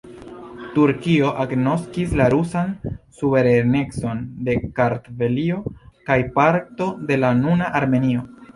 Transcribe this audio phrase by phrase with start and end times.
[0.77, 2.71] Turkio agnoskis la rusan
[3.19, 5.61] suverenecon de Kartvelio
[6.11, 8.29] kaj parto de la nuna Armenio.